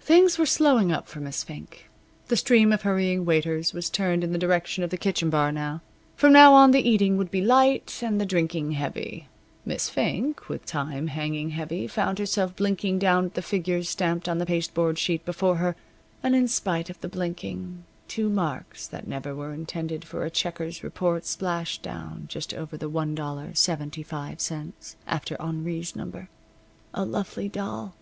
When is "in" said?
4.24-4.32, 16.34-16.48